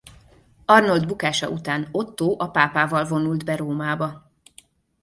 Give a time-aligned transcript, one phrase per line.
[0.65, 4.31] Arnold bukása után Ottó a pápával vonult be Rómába.